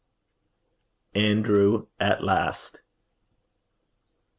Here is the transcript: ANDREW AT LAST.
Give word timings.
ANDREW 1.13 1.87
AT 1.99 2.23
LAST. 2.23 2.81